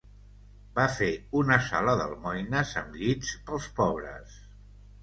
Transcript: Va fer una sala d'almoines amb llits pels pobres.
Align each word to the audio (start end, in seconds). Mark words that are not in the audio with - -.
Va 0.79 0.85
fer 0.93 1.09
una 1.41 1.59
sala 1.67 1.95
d'almoines 2.01 2.75
amb 2.83 2.99
llits 3.03 3.39
pels 3.51 3.71
pobres. 3.83 4.43